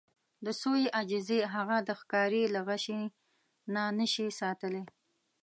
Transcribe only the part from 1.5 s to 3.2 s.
هغه د ښکاري له غشي